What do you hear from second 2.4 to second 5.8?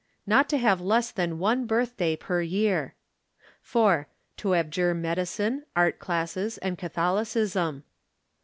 year. 4. To abjure medicine,